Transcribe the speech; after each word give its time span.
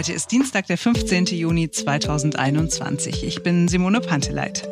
Heute 0.00 0.14
ist 0.14 0.32
Dienstag, 0.32 0.66
der 0.66 0.78
15. 0.78 1.26
Juni 1.26 1.70
2021. 1.70 3.22
Ich 3.22 3.42
bin 3.42 3.68
Simone 3.68 4.00
Panteleit. 4.00 4.66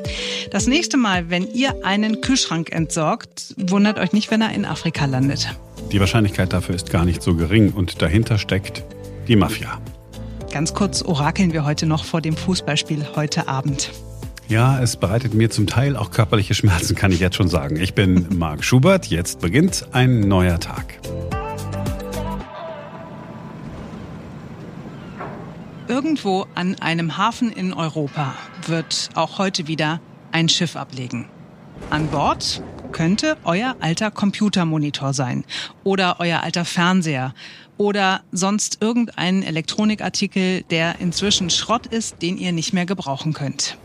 Das 0.50 0.66
nächste 0.66 0.96
Mal, 0.96 1.28
wenn 1.28 1.52
ihr 1.52 1.84
einen 1.84 2.22
Kühlschrank 2.22 2.72
entsorgt, 2.72 3.54
wundert 3.58 3.98
euch 3.98 4.12
nicht, 4.12 4.30
wenn 4.30 4.40
er 4.40 4.54
in 4.54 4.64
Afrika 4.64 5.04
landet. 5.04 5.54
Die 5.92 6.00
Wahrscheinlichkeit 6.00 6.54
dafür 6.54 6.74
ist 6.74 6.88
gar 6.88 7.04
nicht 7.04 7.20
so 7.20 7.34
gering 7.34 7.72
und 7.72 8.00
dahinter 8.00 8.38
steckt 8.38 8.84
die 9.28 9.36
Mafia. 9.36 9.78
Ganz 10.50 10.72
kurz 10.72 11.02
orakeln 11.02 11.52
wir 11.52 11.66
heute 11.66 11.84
noch 11.84 12.04
vor 12.04 12.22
dem 12.22 12.34
Fußballspiel 12.34 13.08
heute 13.14 13.48
Abend. 13.48 13.90
Ja, 14.48 14.80
es 14.80 14.96
bereitet 14.96 15.34
mir 15.34 15.50
zum 15.50 15.66
Teil 15.66 15.94
auch 15.94 16.10
körperliche 16.10 16.54
Schmerzen, 16.54 16.94
kann 16.96 17.12
ich 17.12 17.20
jetzt 17.20 17.36
schon 17.36 17.48
sagen. 17.48 17.76
Ich 17.76 17.92
bin 17.92 18.28
Marc 18.38 18.64
Schubert. 18.64 19.08
Jetzt 19.08 19.40
beginnt 19.40 19.88
ein 19.92 20.20
neuer 20.20 20.58
Tag. 20.58 20.98
Irgendwo 25.88 26.46
an 26.54 26.76
einem 26.80 27.16
Hafen 27.16 27.50
in 27.50 27.72
Europa 27.72 28.34
wird 28.66 29.08
auch 29.14 29.38
heute 29.38 29.68
wieder 29.68 30.02
ein 30.32 30.50
Schiff 30.50 30.76
ablegen. 30.76 31.30
An 31.88 32.08
Bord 32.08 32.62
könnte 32.92 33.38
euer 33.44 33.74
alter 33.80 34.10
Computermonitor 34.10 35.14
sein 35.14 35.44
oder 35.84 36.16
euer 36.18 36.42
alter 36.42 36.66
Fernseher 36.66 37.32
oder 37.78 38.20
sonst 38.32 38.82
irgendein 38.82 39.42
Elektronikartikel, 39.42 40.62
der 40.64 41.00
inzwischen 41.00 41.48
Schrott 41.48 41.86
ist, 41.86 42.20
den 42.20 42.36
ihr 42.36 42.52
nicht 42.52 42.74
mehr 42.74 42.84
gebrauchen 42.84 43.32
könnt. 43.32 43.78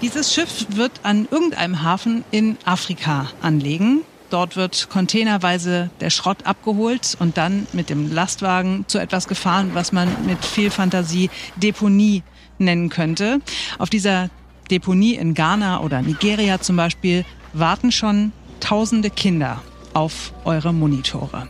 Dieses 0.00 0.32
Schiff 0.32 0.66
wird 0.70 0.92
an 1.02 1.26
irgendeinem 1.28 1.82
Hafen 1.82 2.24
in 2.30 2.56
Afrika 2.64 3.30
anlegen 3.40 4.02
Dort 4.32 4.56
wird 4.56 4.88
containerweise 4.88 5.90
der 6.00 6.08
Schrott 6.08 6.46
abgeholt 6.46 7.18
und 7.20 7.36
dann 7.36 7.66
mit 7.74 7.90
dem 7.90 8.10
Lastwagen 8.10 8.86
zu 8.88 8.98
etwas 8.98 9.28
gefahren, 9.28 9.72
was 9.74 9.92
man 9.92 10.08
mit 10.24 10.42
viel 10.42 10.70
Fantasie 10.70 11.28
Deponie 11.56 12.22
nennen 12.56 12.88
könnte. 12.88 13.40
Auf 13.78 13.90
dieser 13.90 14.30
Deponie 14.70 15.16
in 15.16 15.34
Ghana 15.34 15.80
oder 15.80 16.00
Nigeria 16.00 16.62
zum 16.62 16.76
Beispiel 16.76 17.26
warten 17.52 17.92
schon 17.92 18.32
tausende 18.60 19.10
Kinder 19.10 19.60
auf 19.92 20.32
eure 20.46 20.72
Monitore. 20.72 21.48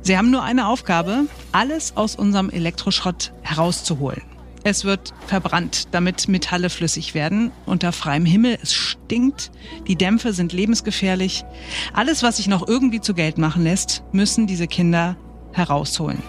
Sie 0.00 0.16
haben 0.16 0.30
nur 0.30 0.44
eine 0.44 0.68
Aufgabe, 0.68 1.26
alles 1.50 1.96
aus 1.96 2.14
unserem 2.14 2.48
Elektroschrott 2.48 3.32
herauszuholen. 3.42 4.22
Es 4.66 4.86
wird 4.86 5.12
verbrannt, 5.26 5.88
damit 5.90 6.26
Metalle 6.26 6.70
flüssig 6.70 7.14
werden. 7.14 7.52
Unter 7.66 7.92
freiem 7.92 8.24
Himmel, 8.24 8.56
es 8.62 8.72
stinkt, 8.72 9.50
die 9.86 9.94
Dämpfe 9.94 10.32
sind 10.32 10.54
lebensgefährlich. 10.54 11.44
Alles, 11.92 12.22
was 12.22 12.38
sich 12.38 12.48
noch 12.48 12.66
irgendwie 12.66 13.02
zu 13.02 13.12
Geld 13.12 13.36
machen 13.36 13.62
lässt, 13.62 14.02
müssen 14.12 14.46
diese 14.46 14.66
Kinder 14.66 15.18
herausholen. 15.52 16.22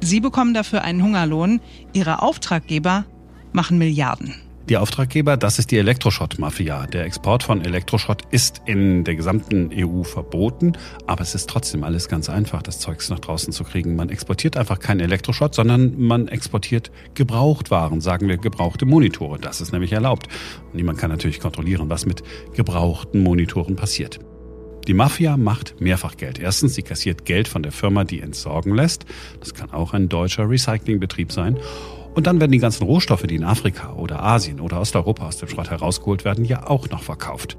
Sie 0.00 0.20
bekommen 0.20 0.54
dafür 0.54 0.82
einen 0.82 1.02
Hungerlohn, 1.02 1.60
ihre 1.92 2.22
Auftraggeber 2.22 3.04
machen 3.52 3.76
Milliarden. 3.76 4.34
Die 4.68 4.76
Auftraggeber, 4.76 5.36
das 5.36 5.58
ist 5.58 5.72
die 5.72 5.78
Elektroschrott-Mafia. 5.78 6.86
Der 6.86 7.04
Export 7.04 7.42
von 7.42 7.64
Elektroschrott 7.64 8.22
ist 8.30 8.62
in 8.64 9.02
der 9.02 9.16
gesamten 9.16 9.70
EU 9.74 10.04
verboten, 10.04 10.74
aber 11.08 11.22
es 11.22 11.34
ist 11.34 11.50
trotzdem 11.50 11.82
alles 11.82 12.08
ganz 12.08 12.30
einfach, 12.30 12.62
das 12.62 12.78
Zeugs 12.78 13.10
nach 13.10 13.18
draußen 13.18 13.52
zu 13.52 13.64
kriegen. 13.64 13.96
Man 13.96 14.08
exportiert 14.08 14.56
einfach 14.56 14.78
keinen 14.78 15.00
Elektroschrott, 15.00 15.56
sondern 15.56 16.00
man 16.00 16.28
exportiert 16.28 16.92
Gebrauchtwaren, 17.14 18.00
sagen 18.00 18.28
wir 18.28 18.36
gebrauchte 18.36 18.86
Monitore. 18.86 19.40
Das 19.40 19.60
ist 19.60 19.72
nämlich 19.72 19.92
erlaubt. 19.92 20.28
Und 20.66 20.76
niemand 20.76 20.98
kann 20.98 21.10
natürlich 21.10 21.40
kontrollieren, 21.40 21.90
was 21.90 22.06
mit 22.06 22.22
gebrauchten 22.54 23.20
Monitoren 23.20 23.74
passiert. 23.74 24.20
Die 24.86 24.94
Mafia 24.94 25.36
macht 25.36 25.80
mehrfach 25.80 26.16
Geld. 26.16 26.38
Erstens, 26.38 26.74
sie 26.74 26.82
kassiert 26.82 27.24
Geld 27.24 27.48
von 27.48 27.64
der 27.64 27.72
Firma, 27.72 28.04
die 28.04 28.20
entsorgen 28.20 28.76
lässt. 28.76 29.06
Das 29.40 29.54
kann 29.54 29.72
auch 29.72 29.92
ein 29.92 30.08
deutscher 30.08 30.48
Recyclingbetrieb 30.48 31.32
sein. 31.32 31.58
Und 32.14 32.26
dann 32.26 32.40
werden 32.40 32.52
die 32.52 32.58
ganzen 32.58 32.84
Rohstoffe, 32.84 33.22
die 33.22 33.36
in 33.36 33.44
Afrika 33.44 33.94
oder 33.94 34.22
Asien 34.22 34.60
oder 34.60 34.80
Osteuropa 34.80 35.26
aus 35.26 35.38
dem 35.38 35.48
Schrott 35.48 35.70
herausgeholt 35.70 36.24
werden, 36.24 36.44
ja 36.44 36.66
auch 36.66 36.88
noch 36.90 37.02
verkauft. 37.02 37.56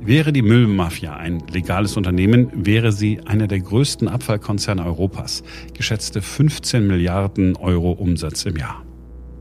Wäre 0.00 0.32
die 0.32 0.42
Müllmafia 0.42 1.16
ein 1.16 1.42
legales 1.50 1.96
Unternehmen, 1.96 2.50
wäre 2.54 2.92
sie 2.92 3.20
einer 3.24 3.46
der 3.46 3.60
größten 3.60 4.08
Abfallkonzerne 4.08 4.84
Europas. 4.84 5.42
Geschätzte 5.72 6.20
15 6.20 6.86
Milliarden 6.86 7.56
Euro 7.56 7.92
Umsatz 7.92 8.44
im 8.44 8.56
Jahr. 8.56 8.84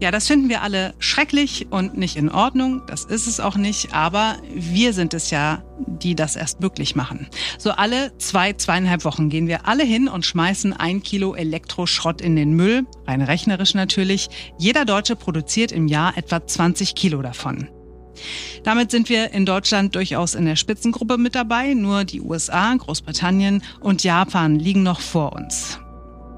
Ja, 0.04 0.12
das 0.12 0.28
finden 0.28 0.50
wir 0.50 0.64
alle 0.64 0.94
schrecklich 1.00 1.68
und 1.70 1.98
nicht 1.98 2.18
in 2.18 2.30
Ordnung. 2.30 2.82
Das 2.88 3.06
ist 3.06 3.26
es 3.26 3.40
auch 3.40 3.56
nicht. 3.56 3.94
Aber 3.94 4.36
wir 4.54 4.92
sind 4.92 5.14
es 5.14 5.32
ja, 5.32 5.64
die 5.88 6.14
das 6.14 6.36
erst 6.36 6.60
möglich 6.60 6.94
machen. 6.94 7.30
So 7.58 7.72
alle 7.72 8.12
zwei, 8.18 8.52
zweieinhalb 8.52 9.06
Wochen 9.06 9.30
gehen 9.30 9.48
wir 9.48 9.66
alle 9.66 9.86
hin 9.86 10.10
und 10.10 10.26
schmeißen 10.26 10.74
ein 10.74 11.04
Kilo 11.04 11.36
Elektroschrott 11.36 12.20
in 12.20 12.36
den 12.36 12.52
Müll. 12.52 12.86
Rein 13.08 13.22
rechnerisch 13.22 13.76
natürlich. 13.76 14.28
Jeder 14.58 14.84
Deutsche 14.84 15.16
produziert 15.16 15.72
im 15.72 15.88
Jahr 15.88 16.18
etwa 16.18 16.46
20 16.46 16.96
Kilo 16.96 17.22
davon. 17.22 17.70
Damit 18.66 18.92
sind 18.92 19.08
wir 19.08 19.32
in 19.32 19.46
Deutschland 19.46 19.96
durchaus 19.96 20.36
in 20.36 20.44
der 20.44 20.58
Spitzengruppe 20.58 21.18
mit 21.18 21.34
dabei. 21.34 21.76
Nur 21.76 22.04
die 22.04 22.20
USA, 22.20 22.76
Großbritannien 22.76 23.64
und 23.80 24.04
Japan 24.04 24.60
liegen 24.60 24.84
noch 24.84 25.00
vor 25.00 25.32
uns. 25.32 25.80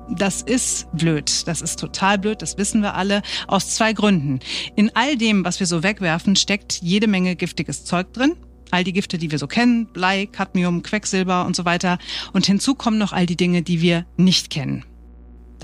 Das 0.10 0.42
ist 0.42 0.88
blöd. 0.94 1.48
Das 1.48 1.62
ist 1.62 1.80
total 1.80 2.18
blöd. 2.18 2.42
Das 2.42 2.58
wissen 2.58 2.82
wir 2.82 2.94
alle. 2.94 3.22
Aus 3.48 3.76
zwei 3.76 3.94
Gründen. 3.94 4.40
In 4.76 4.92
all 4.96 5.18
dem, 5.18 5.44
was 5.44 5.60
wir 5.60 5.68
so 5.68 5.84
wegwerfen, 5.84 6.36
steckt 6.36 6.82
jede 6.82 7.08
Menge 7.08 7.36
giftiges 7.36 7.86
Zeug 7.86 8.14
drin. 8.14 8.36
All 8.72 8.84
die 8.84 8.94
Gifte, 8.94 9.18
die 9.18 9.32
wir 9.32 9.40
so 9.40 9.48
kennen. 9.48 9.88
Blei, 9.88 10.26
Cadmium, 10.26 10.84
Quecksilber 10.84 11.46
und 11.46 11.56
so 11.56 11.66
weiter. 11.66 11.98
Und 12.34 12.46
hinzu 12.46 12.76
kommen 12.76 12.98
noch 12.98 13.14
all 13.14 13.26
die 13.26 13.38
Dinge, 13.38 13.62
die 13.62 13.82
wir 13.82 14.06
nicht 14.18 14.50
kennen. 14.50 14.86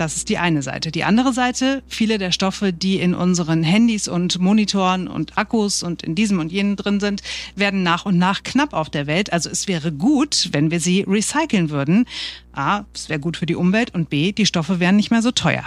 Das 0.02 0.16
ist 0.16 0.28
die 0.28 0.38
eine 0.38 0.62
Seite. 0.62 0.90
Die 0.90 1.04
andere 1.04 1.32
Seite, 1.32 1.84
viele 1.86 2.18
der 2.18 2.32
Stoffe, 2.32 2.72
die 2.72 2.98
in 2.98 3.14
unseren 3.14 3.62
Handys 3.62 4.08
und 4.08 4.40
Monitoren 4.40 5.06
und 5.06 5.38
Akkus 5.38 5.84
und 5.84 6.02
in 6.02 6.16
diesem 6.16 6.40
und 6.40 6.50
jenen 6.50 6.74
drin 6.74 6.98
sind, 6.98 7.22
werden 7.54 7.84
nach 7.84 8.04
und 8.04 8.18
nach 8.18 8.42
knapp 8.42 8.72
auf 8.72 8.90
der 8.90 9.06
Welt. 9.06 9.32
Also 9.32 9.48
es 9.48 9.68
wäre 9.68 9.92
gut, 9.92 10.48
wenn 10.50 10.72
wir 10.72 10.80
sie 10.80 11.02
recyceln 11.06 11.70
würden. 11.70 12.06
A, 12.52 12.84
es 12.92 13.10
wäre 13.10 13.20
gut 13.20 13.36
für 13.36 13.46
die 13.46 13.54
Umwelt 13.54 13.94
und 13.94 14.10
B, 14.10 14.32
die 14.32 14.44
Stoffe 14.44 14.80
wären 14.80 14.96
nicht 14.96 15.12
mehr 15.12 15.22
so 15.22 15.30
teuer. 15.30 15.62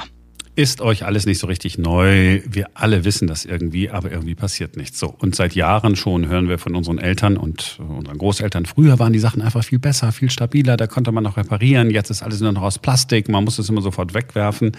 Ist 0.58 0.80
euch 0.80 1.06
alles 1.06 1.26
nicht 1.26 1.40
so 1.40 1.48
richtig 1.48 1.78
neu? 1.78 2.40
Wir 2.46 2.70
alle 2.76 3.04
wissen 3.04 3.28
das 3.28 3.44
irgendwie, 3.44 3.90
aber 3.90 4.10
irgendwie 4.10 4.36
passiert 4.36 4.78
nichts. 4.78 4.98
So. 4.98 5.14
Und 5.18 5.36
seit 5.36 5.54
Jahren 5.54 5.98
schon 5.98 6.30
hören 6.30 6.48
wir 6.48 6.58
von 6.60 6.76
unseren 6.76 6.98
Eltern 6.98 7.36
und 7.36 7.78
unseren 7.80 8.18
Großeltern, 8.18 8.66
früher 8.66 8.98
waren 8.98 9.12
die 9.12 9.20
Sachen 9.20 9.42
einfach 9.42 9.66
viel 9.66 9.80
besser, 9.80 10.14
viel 10.14 10.30
stabiler, 10.30 10.78
da 10.78 10.88
konnte 10.88 11.12
man 11.12 11.26
noch 11.26 11.36
reparieren. 11.36 11.90
Jetzt 11.90 12.10
ist 12.10 12.24
alles 12.24 12.40
nur 12.40 12.54
noch 12.54 12.62
aus 12.62 12.80
Plastik, 12.80 13.28
man 13.28 13.44
muss 13.44 13.60
es 13.60 13.68
immer 13.68 13.82
sofort 13.82 14.14
wegwerfen. 14.14 14.72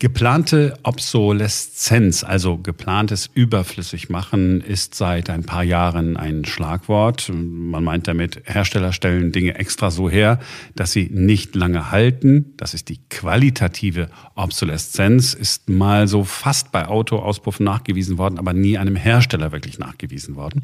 Geplante 0.00 0.78
Obsoleszenz, 0.82 2.24
also 2.24 2.56
geplantes 2.56 3.28
Überflüssigmachen, 3.34 4.62
ist 4.62 4.94
seit 4.94 5.28
ein 5.28 5.44
paar 5.44 5.62
Jahren 5.62 6.16
ein 6.16 6.46
Schlagwort. 6.46 7.30
Man 7.34 7.84
meint 7.84 8.08
damit, 8.08 8.40
Hersteller 8.46 8.94
stellen 8.94 9.30
Dinge 9.30 9.56
extra 9.56 9.90
so 9.90 10.08
her, 10.08 10.40
dass 10.74 10.92
sie 10.92 11.10
nicht 11.12 11.54
lange 11.54 11.90
halten. 11.90 12.54
Das 12.56 12.72
ist 12.72 12.88
die 12.88 12.98
qualitative 13.10 14.08
Obsoleszenz, 14.36 15.34
ist 15.34 15.68
mal 15.68 16.08
so 16.08 16.24
fast 16.24 16.72
bei 16.72 16.88
Autoauspuffen 16.88 17.64
nachgewiesen 17.64 18.16
worden, 18.16 18.38
aber 18.38 18.54
nie 18.54 18.78
einem 18.78 18.96
Hersteller 18.96 19.52
wirklich 19.52 19.78
nachgewiesen 19.78 20.34
worden. 20.34 20.62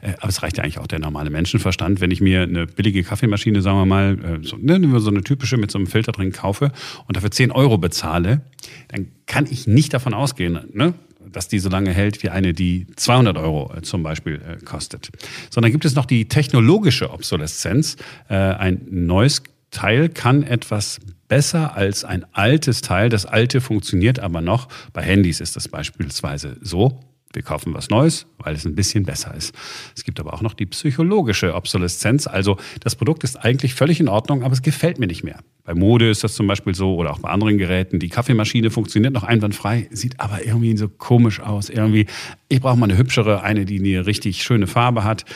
Äh, 0.00 0.14
aber 0.18 0.30
es 0.30 0.42
reicht 0.42 0.56
ja 0.56 0.64
eigentlich 0.64 0.78
auch 0.78 0.86
der 0.86 0.98
normale 0.98 1.28
Menschenverstand. 1.28 2.00
Wenn 2.00 2.10
ich 2.10 2.22
mir 2.22 2.40
eine 2.40 2.66
billige 2.66 3.02
Kaffeemaschine, 3.02 3.60
sagen 3.60 3.76
wir 3.76 3.84
mal, 3.84 4.40
äh, 4.42 4.46
so, 4.46 4.56
so 5.00 5.10
eine 5.10 5.22
typische 5.22 5.58
mit 5.58 5.70
so 5.70 5.76
einem 5.76 5.88
Filter 5.88 6.12
drin 6.12 6.32
kaufe 6.32 6.72
und 7.06 7.18
dafür 7.18 7.30
10 7.30 7.50
Euro 7.50 7.76
bezahle, 7.76 8.40
dann 8.88 9.08
kann 9.26 9.46
ich 9.50 9.66
nicht 9.66 9.94
davon 9.94 10.14
ausgehen, 10.14 10.60
ne, 10.72 10.94
dass 11.32 11.48
die 11.48 11.58
so 11.58 11.68
lange 11.68 11.92
hält 11.92 12.22
wie 12.22 12.30
eine, 12.30 12.52
die 12.52 12.86
200 12.96 13.36
Euro 13.36 13.72
äh, 13.74 13.82
zum 13.82 14.02
Beispiel 14.02 14.36
äh, 14.36 14.64
kostet. 14.64 15.10
Sondern 15.50 15.72
gibt 15.72 15.84
es 15.84 15.94
noch 15.94 16.06
die 16.06 16.28
technologische 16.28 17.10
Obsoleszenz. 17.10 17.96
Äh, 18.28 18.34
ein 18.34 18.86
neues 18.90 19.42
Teil 19.70 20.08
kann 20.08 20.42
etwas 20.42 20.98
besser 21.28 21.76
als 21.76 22.04
ein 22.04 22.24
altes 22.32 22.80
Teil. 22.80 23.10
Das 23.10 23.26
alte 23.26 23.60
funktioniert 23.60 24.18
aber 24.18 24.40
noch. 24.40 24.68
Bei 24.92 25.02
Handys 25.02 25.40
ist 25.40 25.56
das 25.56 25.68
beispielsweise 25.68 26.56
so. 26.62 27.00
Wir 27.32 27.42
kaufen 27.42 27.74
was 27.74 27.90
Neues, 27.90 28.26
weil 28.38 28.54
es 28.54 28.64
ein 28.64 28.74
bisschen 28.74 29.04
besser 29.04 29.34
ist. 29.34 29.54
Es 29.94 30.04
gibt 30.04 30.18
aber 30.18 30.32
auch 30.32 30.40
noch 30.40 30.54
die 30.54 30.64
psychologische 30.66 31.54
Obsoleszenz. 31.54 32.26
Also 32.26 32.56
das 32.80 32.96
Produkt 32.96 33.22
ist 33.22 33.36
eigentlich 33.36 33.74
völlig 33.74 34.00
in 34.00 34.08
Ordnung, 34.08 34.42
aber 34.42 34.54
es 34.54 34.62
gefällt 34.62 34.98
mir 34.98 35.06
nicht 35.06 35.24
mehr. 35.24 35.40
Bei 35.64 35.74
Mode 35.74 36.08
ist 36.08 36.24
das 36.24 36.34
zum 36.34 36.46
Beispiel 36.46 36.74
so 36.74 36.94
oder 36.96 37.10
auch 37.10 37.18
bei 37.18 37.28
anderen 37.28 37.58
Geräten. 37.58 37.98
Die 37.98 38.08
Kaffeemaschine 38.08 38.70
funktioniert 38.70 39.12
noch 39.12 39.24
einwandfrei, 39.24 39.88
sieht 39.90 40.18
aber 40.18 40.44
irgendwie 40.44 40.74
so 40.78 40.88
komisch 40.88 41.40
aus. 41.40 41.68
Irgendwie, 41.68 42.06
ich 42.48 42.62
brauche 42.62 42.78
mal 42.78 42.88
eine 42.88 42.96
hübschere, 42.96 43.42
eine, 43.42 43.66
die 43.66 43.78
eine 43.78 44.06
richtig 44.06 44.42
schöne 44.42 44.66
Farbe 44.66 45.04
hat. 45.04 45.26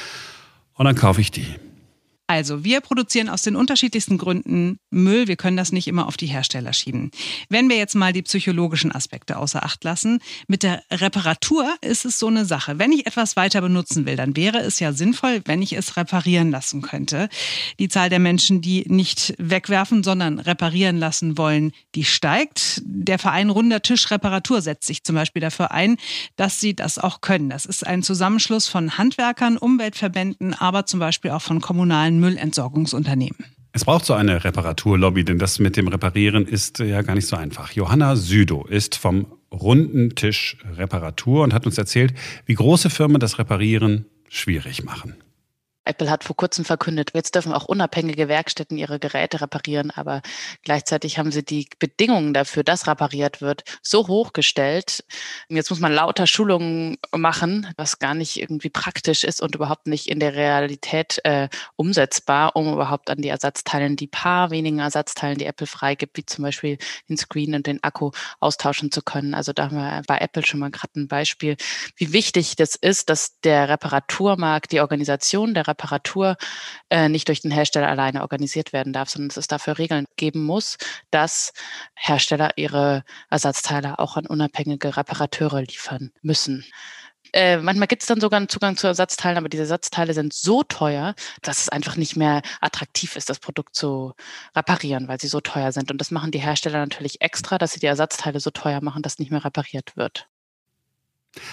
Und 0.75 0.87
dann 0.87 0.95
kaufe 0.95 1.21
ich 1.21 1.31
die. 1.31 1.47
Also, 2.29 2.65
wir 2.65 2.81
produzieren 2.81 3.29
aus 3.29 3.43
den 3.43 3.57
unterschiedlichsten 3.57 4.17
Gründen 4.17 4.79
Müll. 4.91 5.29
Wir 5.29 5.37
können 5.37 5.57
das 5.57 5.73
nicht 5.73 5.89
immer 5.89 6.07
auf 6.07 6.17
die 6.17 6.27
Hersteller 6.27 6.73
schieben. 6.73 7.11
Wenn 7.49 7.69
wir 7.69 7.77
jetzt 7.77 7.95
mal 7.95 8.13
die 8.13 8.23
psychologischen 8.23 8.93
Aspekte 8.93 9.37
außer 9.37 9.65
Acht 9.65 9.85
lassen, 9.85 10.21
mit 10.47 10.63
der 10.63 10.83
Reparatur 10.91 11.75
ist 11.83 12.05
es 12.05 12.19
so 12.19 12.29
eine 12.29 12.45
Sache. 12.45 12.79
Wenn 12.79 12.93
ich 12.93 13.07
etwas 13.07 13.37
weiter 13.37 13.61
benutzen 13.61 14.07
will, 14.07 14.17
dann 14.17 14.37
wäre 14.37 14.59
es 14.59 14.81
ja 14.81 14.93
sinnvoll, 14.93 15.43
wenn 15.45 15.61
ich 15.61 15.75
es 15.75 15.97
reparieren 15.97 16.51
lassen 16.51 16.81
könnte. 16.81 17.29
Die 17.79 17.89
Zahl 17.89 18.09
der 18.09 18.19
Menschen, 18.19 18.61
die 18.63 18.85
nicht 18.87 19.35
wegwerfen, 19.39 20.03
sondern 20.03 20.39
reparieren 20.39 20.97
lassen 20.97 21.37
wollen, 21.37 21.73
die 21.95 22.05
steigt. 22.05 22.83
Der 22.85 23.19
Verein 23.19 23.51
Runder 23.51 23.83
Tisch 23.83 24.11
Reparatur 24.11 24.63
setzt 24.63 24.87
sich 24.87 25.05
zum 25.05 25.17
Beispiel 25.17 25.41
dafür 25.41 25.73
ein, 25.73 25.97
dass 26.37 26.61
sie 26.61 26.75
das 26.75 26.99
auch 26.99 27.21
können. 27.21 27.51
Das 27.51 27.67
ist 27.67 27.87
ein 27.87 28.03
Zusammenschluss 28.03 28.69
von 28.69 28.97
Handwerkern, 28.97 29.59
Umweltverbänden, 29.59 30.55
aber 30.55 30.87
zum 30.87 31.01
Beispiel 31.01 31.33
auch 31.33 31.43
von 31.43 31.61
kommunalen 31.61 32.12
Müllentsorgungsunternehmen. 32.20 33.37
Es 33.73 33.87
braucht 33.87 34.05
so 34.05 34.12
eine 34.12 34.44
Reparaturlobby, 34.44 35.25
denn 35.25 35.38
das 35.38 35.59
mit 35.59 35.76
dem 35.79 35.88
Reparieren 35.88 36.47
ist 36.47 36.79
ja 36.79 37.00
gar 37.03 37.14
nicht 37.14 37.26
so 37.26 37.37
einfach. 37.37 37.73
Johanna 37.73 38.17
Südow 38.17 38.69
ist 38.69 38.97
vom 38.97 39.26
runden 39.50 40.14
Tisch 40.14 40.59
Reparatur 40.76 41.43
und 41.43 41.55
hat 41.55 41.64
uns 41.64 41.79
erzählt, 41.79 42.12
wie 42.44 42.55
große 42.55 42.91
Firmen 42.91 43.19
das 43.19 43.38
Reparieren 43.38 44.06
schwierig 44.29 44.85
machen. 44.85 45.14
Apple 45.84 46.11
hat 46.11 46.25
vor 46.25 46.37
kurzem 46.37 46.64
verkündet, 46.64 47.11
jetzt 47.14 47.34
dürfen 47.34 47.52
auch 47.52 47.64
unabhängige 47.64 48.29
Werkstätten 48.29 48.79
ihre 48.79 48.99
Geräte 48.99 49.40
reparieren, 49.40 49.90
aber 49.90 50.23
gleichzeitig 50.62 51.19
haben 51.19 51.32
sie 51.32 51.44
die 51.44 51.69
Bedingungen 51.79 52.34
dafür, 52.34 52.62
dass 52.62 52.87
repariert 52.87 53.40
wird, 53.40 53.64
so 53.82 54.06
hochgestellt. 54.06 55.05
Jetzt 55.49 55.70
muss 55.70 55.81
man 55.81 55.93
lauter 55.93 56.26
Schulungen 56.26 56.99
machen, 57.14 57.73
was 57.76 57.99
gar 57.99 58.14
nicht 58.14 58.40
irgendwie 58.40 58.70
praktisch 58.70 59.25
ist 59.25 59.43
und 59.43 59.55
überhaupt 59.55 59.87
nicht 59.87 60.08
in 60.08 60.20
der 60.20 60.34
Realität 60.34 61.20
äh, 61.25 61.49
umsetzbar, 61.76 62.55
um 62.55 62.73
überhaupt 62.73 63.11
an 63.11 63.19
die 63.19 63.28
Ersatzteilen, 63.28 63.96
die 63.96 64.06
paar 64.06 64.50
wenigen 64.50 64.78
Ersatzteilen, 64.78 65.38
die 65.38 65.46
Apple 65.46 65.67
freigibt, 65.67 66.17
wie 66.17 66.26
zum 66.26 66.44
Beispiel 66.44 66.78
den 67.08 67.17
Screen 67.17 67.55
und 67.55 67.67
den 67.67 67.82
Akku 67.82 68.12
austauschen 68.40 68.93
zu 68.93 69.02
können. 69.02 69.35
Also 69.35 69.52
da 69.52 69.64
haben 69.64 69.76
wir 69.76 70.02
bei 70.06 70.19
Apple 70.19 70.46
schon 70.46 70.61
mal 70.61 70.70
gerade 70.70 70.93
ein 70.96 71.08
Beispiel, 71.08 71.56
wie 71.96 72.12
wichtig 72.12 72.56
das 72.56 72.76
ist, 72.76 73.11
dass 73.11 73.40
der 73.40 73.69
Reparaturmarkt, 73.69 74.73
die 74.73 74.81
Organisation 74.81 75.55
der 75.55 75.69
Reparatur 75.73 76.37
äh, 76.91 77.09
nicht 77.09 77.29
durch 77.29 77.41
den 77.41 77.51
Hersteller 77.51 77.89
alleine 77.89 78.23
organisiert 78.23 78.73
werden 78.73 78.93
darf, 78.93 79.11
sondern 79.11 79.29
dass 79.31 79.39
es 79.39 79.49
dafür 79.49 79.79
Regeln 79.79 80.07
geben 80.17 80.45
muss, 80.45 80.77
dass 81.11 81.53
Hersteller 81.95 82.53
ihre 82.57 83.05
Ersatzteile 83.31 83.99
auch 83.99 84.17
an 84.17 84.27
unabhängige 84.27 84.97
Reparateure 84.97 85.63
liefern 85.63 86.13
müssen. 86.23 86.65
Äh, 87.35 87.59
manchmal 87.59 87.89
gibt 87.89 88.03
es 88.03 88.09
dann 88.09 88.21
sogar 88.21 88.39
einen 88.39 88.49
Zugang 88.49 88.77
zu 88.77 88.87
Ersatzteilen, 88.87 89.39
aber 89.39 89.49
diese 89.49 89.63
Ersatzteile 89.63 90.13
sind 90.13 90.35
so 90.35 90.63
teuer, 90.65 91.15
dass 91.41 91.61
es 91.61 91.69
einfach 91.71 91.97
nicht 91.97 92.17
mehr 92.17 92.43
attraktiv 92.61 93.17
ist, 93.17 93.31
das 93.31 93.39
Produkt 93.39 93.75
zu 93.75 94.13
reparieren, 94.55 95.09
weil 95.09 95.21
sie 95.21 95.29
so 95.29 95.41
teuer 95.41 95.73
sind. 95.73 95.91
Und 95.91 95.99
das 95.99 96.11
machen 96.11 96.31
die 96.31 96.41
Hersteller 96.41 96.79
natürlich 96.81 97.21
extra, 97.23 97.59
dass 97.59 97.73
sie 97.73 97.81
die 97.81 97.87
Ersatzteile 97.87 98.41
so 98.41 98.51
teuer 98.51 98.83
machen, 98.83 99.03
dass 99.03 99.19
nicht 99.19 99.31
mehr 99.31 99.45
repariert 99.45 99.97
wird. 99.97 100.29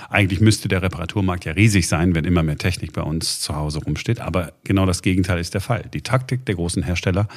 Eigentlich 0.10 0.42
müsste 0.42 0.68
der 0.68 0.82
Reparaturmarkt 0.82 1.46
ja 1.46 1.54
riesig 1.54 1.88
sein, 1.88 2.16
wenn 2.16 2.26
immer 2.26 2.44
mehr 2.44 2.58
Technik 2.58 2.94
bei 2.94 3.02
uns 3.02 3.40
zu 3.40 3.56
Hause 3.56 3.80
rumsteht. 3.80 4.20
Aber 4.20 4.54
genau 4.64 4.86
das 4.86 5.02
Gegenteil 5.02 5.40
ist 5.40 5.54
der 5.54 5.62
Fall. 5.62 5.90
Die 5.94 6.02
Taktik 6.02 6.46
der 6.46 6.56
großen 6.56 6.84
Hersteller 6.84 7.28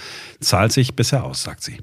zahlt 0.40 0.72
sich 0.72 0.94
bisher 0.94 1.24
aus, 1.24 1.42
sagt 1.42 1.62
sie. 1.62 1.78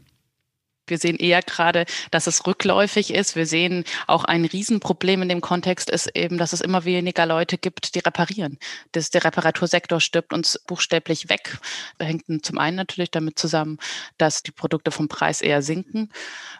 Wir 0.89 0.97
sehen 0.97 1.17
eher 1.17 1.41
gerade, 1.41 1.85
dass 2.11 2.27
es 2.27 2.45
rückläufig 2.45 3.13
ist. 3.13 3.35
Wir 3.35 3.45
sehen 3.45 3.83
auch 4.07 4.23
ein 4.23 4.45
Riesenproblem 4.45 5.21
in 5.23 5.29
dem 5.29 5.41
Kontext 5.41 5.89
ist 5.89 6.07
eben, 6.15 6.37
dass 6.37 6.53
es 6.53 6.61
immer 6.61 6.85
weniger 6.85 7.25
Leute 7.25 7.57
gibt, 7.57 7.95
die 7.95 7.99
reparieren. 7.99 8.57
Das, 8.91 9.09
der 9.09 9.23
Reparatursektor 9.23 9.99
stirbt 9.99 10.33
uns 10.33 10.59
buchstäblich 10.67 11.29
weg. 11.29 11.57
Hängt 11.99 12.45
zum 12.45 12.57
einen 12.57 12.77
natürlich 12.77 13.11
damit 13.11 13.39
zusammen, 13.39 13.77
dass 14.17 14.43
die 14.43 14.51
Produkte 14.51 14.91
vom 14.91 15.07
Preis 15.07 15.41
eher 15.41 15.61
sinken 15.61 16.09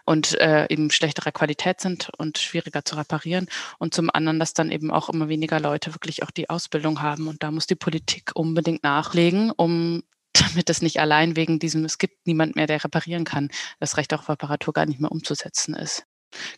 und 0.04 0.38
äh, 0.40 0.66
eben 0.68 0.90
schlechterer 0.90 1.32
Qualität 1.32 1.80
sind 1.80 2.10
und 2.18 2.38
schwieriger 2.38 2.84
zu 2.84 2.96
reparieren. 2.96 3.48
Und 3.78 3.94
zum 3.94 4.10
anderen, 4.12 4.38
dass 4.38 4.54
dann 4.54 4.70
eben 4.70 4.90
auch 4.90 5.08
immer 5.08 5.28
weniger 5.28 5.60
Leute 5.60 5.94
wirklich 5.94 6.22
auch 6.22 6.30
die 6.30 6.50
Ausbildung 6.50 7.02
haben. 7.02 7.28
Und 7.28 7.42
da 7.42 7.50
muss 7.50 7.66
die 7.66 7.74
Politik 7.74 8.30
unbedingt 8.34 8.82
nachlegen, 8.82 9.50
um 9.50 10.02
damit 10.50 10.70
es 10.70 10.82
nicht 10.82 11.00
allein 11.00 11.36
wegen 11.36 11.58
diesem, 11.58 11.84
es 11.84 11.98
gibt 11.98 12.26
niemand 12.26 12.56
mehr, 12.56 12.66
der 12.66 12.82
reparieren 12.84 13.24
kann, 13.24 13.48
das 13.78 13.96
Recht 13.96 14.12
auf 14.14 14.28
Reparatur 14.28 14.74
gar 14.74 14.86
nicht 14.86 15.00
mehr 15.00 15.12
umzusetzen 15.12 15.74
ist. 15.74 16.04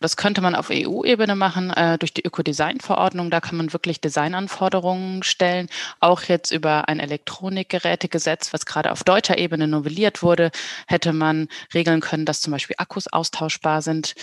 Das 0.00 0.16
könnte 0.16 0.40
man 0.40 0.54
auf 0.54 0.68
EU-Ebene 0.70 1.34
machen 1.34 1.70
äh, 1.70 1.96
durch 1.98 2.12
die 2.12 2.24
Ökodesign-Verordnung. 2.24 3.30
Da 3.30 3.40
kann 3.40 3.56
man 3.56 3.72
wirklich 3.72 4.00
Designanforderungen 4.00 5.22
stellen. 5.22 5.68
Auch 6.00 6.22
jetzt 6.24 6.50
über 6.50 6.88
ein 6.88 7.00
Elektronikgerätegesetz, 7.00 8.52
was 8.52 8.66
gerade 8.66 8.92
auf 8.92 9.02
deutscher 9.02 9.38
Ebene 9.38 9.68
novelliert 9.68 10.22
wurde, 10.22 10.50
hätte 10.86 11.12
man 11.12 11.48
regeln 11.72 12.00
können, 12.00 12.26
dass 12.26 12.42
zum 12.42 12.52
Beispiel 12.52 12.76
Akkus 12.78 13.06
austauschbar 13.08 13.82
sind. 13.82 14.14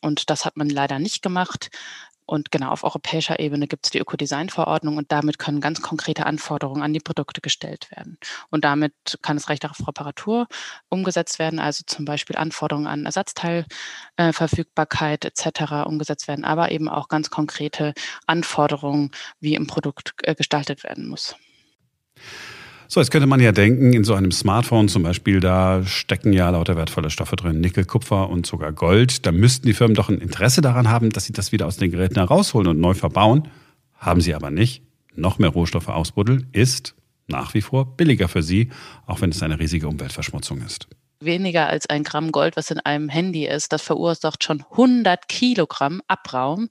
Und 0.00 0.28
das 0.30 0.44
hat 0.44 0.56
man 0.56 0.68
leider 0.68 0.98
nicht 0.98 1.22
gemacht. 1.22 1.70
Und 2.26 2.50
genau 2.50 2.70
auf 2.70 2.84
europäischer 2.84 3.38
Ebene 3.38 3.68
gibt 3.68 3.86
es 3.86 3.90
die 3.90 3.98
Ökodesign-Verordnung 3.98 4.96
und 4.96 5.12
damit 5.12 5.38
können 5.38 5.60
ganz 5.60 5.80
konkrete 5.80 6.26
Anforderungen 6.26 6.82
an 6.82 6.92
die 6.92 6.98
Produkte 7.00 7.40
gestellt 7.40 7.88
werden. 7.90 8.18
Und 8.50 8.64
damit 8.64 8.92
kann 9.22 9.36
das 9.36 9.48
Recht 9.48 9.64
auf 9.64 9.86
Reparatur 9.86 10.48
umgesetzt 10.88 11.38
werden, 11.38 11.60
also 11.60 11.84
zum 11.86 12.04
Beispiel 12.04 12.34
Anforderungen 12.36 12.88
an 12.88 13.06
Ersatzteilverfügbarkeit 13.06 15.24
äh, 15.24 15.28
etc. 15.28 15.86
umgesetzt 15.86 16.28
werden, 16.28 16.44
aber 16.44 16.70
eben 16.72 16.88
auch 16.88 17.08
ganz 17.08 17.30
konkrete 17.30 17.94
Anforderungen, 18.26 19.10
wie 19.40 19.54
im 19.54 19.66
Produkt 19.66 20.12
äh, 20.22 20.34
gestaltet 20.34 20.84
werden 20.84 21.08
muss. 21.08 21.36
So, 22.88 23.00
jetzt 23.00 23.10
könnte 23.10 23.26
man 23.26 23.40
ja 23.40 23.52
denken, 23.52 23.92
in 23.92 24.04
so 24.04 24.14
einem 24.14 24.30
Smartphone 24.30 24.88
zum 24.88 25.02
Beispiel, 25.02 25.40
da 25.40 25.84
stecken 25.84 26.32
ja 26.32 26.50
lauter 26.50 26.76
wertvolle 26.76 27.10
Stoffe 27.10 27.36
drin, 27.36 27.60
Nickel, 27.60 27.84
Kupfer 27.84 28.30
und 28.30 28.46
sogar 28.46 28.72
Gold. 28.72 29.26
Da 29.26 29.32
müssten 29.32 29.66
die 29.66 29.74
Firmen 29.74 29.94
doch 29.94 30.08
ein 30.08 30.18
Interesse 30.18 30.60
daran 30.60 30.88
haben, 30.88 31.10
dass 31.10 31.24
sie 31.24 31.32
das 31.32 31.52
wieder 31.52 31.66
aus 31.66 31.76
den 31.76 31.90
Geräten 31.90 32.16
herausholen 32.16 32.68
und 32.68 32.80
neu 32.80 32.94
verbauen. 32.94 33.48
Haben 33.94 34.20
sie 34.20 34.34
aber 34.34 34.50
nicht. 34.50 34.82
Noch 35.14 35.38
mehr 35.38 35.50
Rohstoffe 35.50 35.88
ausbuddeln 35.88 36.46
ist 36.52 36.94
nach 37.28 37.54
wie 37.54 37.60
vor 37.60 37.96
billiger 37.96 38.28
für 38.28 38.42
sie, 38.42 38.70
auch 39.06 39.20
wenn 39.20 39.30
es 39.30 39.42
eine 39.42 39.58
riesige 39.58 39.88
Umweltverschmutzung 39.88 40.62
ist 40.62 40.86
weniger 41.20 41.68
als 41.68 41.88
ein 41.88 42.04
Gramm 42.04 42.32
Gold, 42.32 42.56
was 42.56 42.70
in 42.70 42.80
einem 42.80 43.08
Handy 43.08 43.46
ist, 43.46 43.72
das 43.72 43.82
verursacht 43.82 44.44
schon 44.44 44.64
100 44.70 45.28
Kilogramm 45.28 46.02
Abraum. 46.08 46.68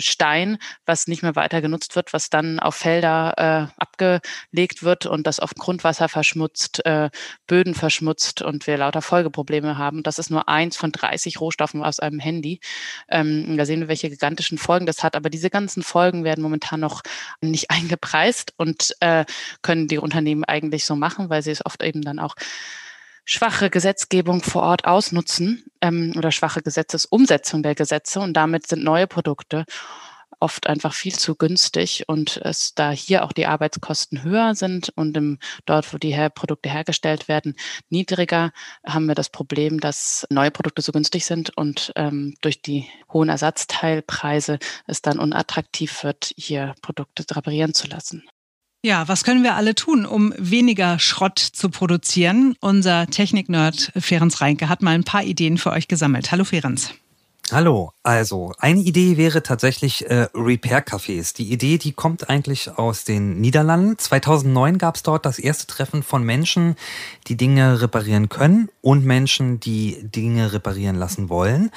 Stein, 0.00 0.58
was 0.86 1.06
nicht 1.06 1.22
mehr 1.22 1.36
weiter 1.36 1.60
genutzt 1.60 1.96
wird, 1.96 2.12
was 2.12 2.30
dann 2.30 2.60
auf 2.60 2.74
Felder 2.74 3.70
äh, 3.76 3.80
abgelegt 3.80 4.82
wird 4.82 5.06
und 5.06 5.26
das 5.26 5.40
oft 5.40 5.56
Grundwasser 5.56 6.08
verschmutzt, 6.08 6.84
äh, 6.86 7.10
Böden 7.46 7.74
verschmutzt 7.74 8.42
und 8.42 8.66
wir 8.66 8.76
lauter 8.76 9.02
Folgeprobleme 9.02 9.78
haben. 9.78 10.02
Das 10.02 10.18
ist 10.18 10.30
nur 10.30 10.48
eins 10.48 10.76
von 10.76 10.92
30 10.92 11.40
Rohstoffen 11.40 11.82
aus 11.82 12.00
einem 12.00 12.18
Handy. 12.18 12.60
Ähm, 13.08 13.56
da 13.56 13.66
sehen 13.66 13.80
wir, 13.80 13.88
welche 13.88 14.10
gigantischen 14.10 14.58
Folgen 14.58 14.86
das 14.86 15.02
hat. 15.02 15.16
Aber 15.16 15.30
diese 15.30 15.50
ganzen 15.50 15.82
Folgen 15.82 16.24
werden 16.24 16.42
momentan 16.42 16.80
noch 16.80 17.02
nicht 17.40 17.70
eingepreist 17.70 18.54
und 18.56 18.94
äh, 19.00 19.24
können 19.62 19.88
die 19.88 19.98
Unternehmen 19.98 20.44
eigentlich 20.44 20.84
so 20.84 20.96
machen, 20.96 21.30
weil 21.30 21.42
sie 21.42 21.50
es 21.50 21.64
oft 21.64 21.82
eben 21.82 22.02
dann 22.02 22.18
auch 22.18 22.34
schwache 23.28 23.68
Gesetzgebung 23.68 24.42
vor 24.42 24.62
Ort 24.62 24.86
ausnutzen 24.86 25.64
ähm, 25.82 26.14
oder 26.16 26.32
schwache 26.32 26.62
Gesetzesumsetzung 26.62 27.62
der 27.62 27.74
Gesetze 27.74 28.20
und 28.20 28.32
damit 28.32 28.66
sind 28.66 28.82
neue 28.82 29.06
Produkte 29.06 29.66
oft 30.40 30.66
einfach 30.66 30.94
viel 30.94 31.14
zu 31.14 31.34
günstig 31.34 32.04
und 32.06 32.38
es 32.38 32.74
da 32.74 32.90
hier 32.90 33.24
auch 33.24 33.32
die 33.32 33.46
Arbeitskosten 33.46 34.22
höher 34.22 34.54
sind 34.54 34.90
und 34.90 35.16
im, 35.16 35.38
dort, 35.66 35.92
wo 35.92 35.98
die 35.98 36.14
her 36.14 36.30
Produkte 36.30 36.70
hergestellt 36.70 37.28
werden, 37.28 37.54
niedriger, 37.90 38.52
haben 38.86 39.06
wir 39.06 39.14
das 39.14 39.28
Problem, 39.28 39.78
dass 39.78 40.26
neue 40.30 40.50
Produkte 40.50 40.80
so 40.80 40.92
günstig 40.92 41.26
sind 41.26 41.54
und 41.56 41.92
ähm, 41.96 42.34
durch 42.40 42.62
die 42.62 42.86
hohen 43.12 43.28
Ersatzteilpreise 43.28 44.58
es 44.86 45.02
dann 45.02 45.18
unattraktiv 45.18 46.02
wird, 46.02 46.32
hier 46.36 46.74
Produkte 46.80 47.24
reparieren 47.36 47.74
zu 47.74 47.88
lassen. 47.88 48.24
Ja, 48.84 49.08
was 49.08 49.24
können 49.24 49.42
wir 49.42 49.56
alle 49.56 49.74
tun, 49.74 50.06
um 50.06 50.32
weniger 50.38 51.00
Schrott 51.00 51.40
zu 51.40 51.68
produzieren? 51.68 52.54
Unser 52.60 53.08
Technik-Nerd 53.08 53.90
Ferenc 53.96 54.40
Reinke 54.40 54.68
hat 54.68 54.82
mal 54.82 54.94
ein 54.94 55.02
paar 55.02 55.24
Ideen 55.24 55.58
für 55.58 55.72
euch 55.72 55.88
gesammelt. 55.88 56.30
Hallo 56.30 56.44
Ferenc. 56.44 56.94
Hallo, 57.50 57.92
also 58.04 58.52
eine 58.58 58.80
Idee 58.80 59.16
wäre 59.16 59.42
tatsächlich 59.42 60.08
äh, 60.08 60.28
Repair-Cafés. 60.34 61.34
Die 61.34 61.50
Idee, 61.50 61.78
die 61.78 61.92
kommt 61.92 62.28
eigentlich 62.28 62.70
aus 62.76 63.04
den 63.04 63.40
Niederlanden. 63.40 63.98
2009 63.98 64.78
gab 64.78 64.96
es 64.96 65.02
dort 65.02 65.26
das 65.26 65.38
erste 65.40 65.66
Treffen 65.66 66.04
von 66.04 66.22
Menschen, 66.22 66.76
die 67.26 67.36
Dinge 67.36 67.80
reparieren 67.80 68.28
können 68.28 68.68
und 68.82 69.04
Menschen, 69.04 69.58
die 69.60 69.96
Dinge 70.02 70.52
reparieren 70.52 70.96
lassen 70.96 71.30
wollen. 71.30 71.70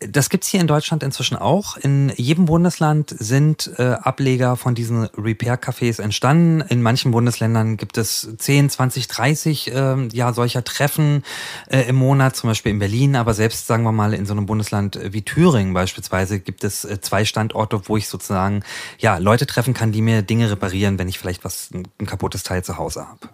Das 0.00 0.28
gibt's 0.28 0.48
hier 0.48 0.60
in 0.60 0.66
Deutschland 0.66 1.02
inzwischen 1.02 1.38
auch. 1.38 1.78
In 1.78 2.12
jedem 2.16 2.44
Bundesland 2.44 3.14
sind 3.18 3.72
äh, 3.78 3.82
Ableger 3.82 4.56
von 4.56 4.74
diesen 4.74 5.04
Repair-Cafés 5.16 6.02
entstanden. 6.02 6.60
In 6.60 6.82
manchen 6.82 7.12
Bundesländern 7.12 7.78
gibt 7.78 7.96
es 7.96 8.28
10, 8.36 8.68
20, 8.68 9.08
30 9.08 9.72
äh, 9.72 10.08
ja, 10.12 10.34
solcher 10.34 10.64
Treffen 10.64 11.24
äh, 11.70 11.80
im 11.88 11.96
Monat, 11.96 12.36
zum 12.36 12.50
Beispiel 12.50 12.72
in 12.72 12.78
Berlin. 12.78 13.16
Aber 13.16 13.32
selbst, 13.32 13.66
sagen 13.66 13.84
wir 13.84 13.92
mal, 13.92 14.12
in 14.12 14.26
so 14.26 14.34
einem 14.34 14.44
Bundesland 14.44 14.98
wie 15.02 15.22
Thüringen 15.22 15.72
beispielsweise 15.72 16.40
gibt 16.40 16.62
es 16.62 16.84
äh, 16.84 17.00
zwei 17.00 17.24
Standorte, 17.24 17.88
wo 17.88 17.96
ich 17.96 18.08
sozusagen 18.08 18.64
ja, 18.98 19.16
Leute 19.16 19.46
treffen 19.46 19.72
kann, 19.72 19.92
die 19.92 20.02
mir 20.02 20.20
Dinge 20.20 20.50
reparieren, 20.50 20.98
wenn 20.98 21.08
ich 21.08 21.18
vielleicht 21.18 21.42
was 21.42 21.70
ein 21.72 22.06
kaputtes 22.06 22.42
Teil 22.42 22.62
zu 22.62 22.76
Hause 22.76 23.08
habe. 23.08 23.30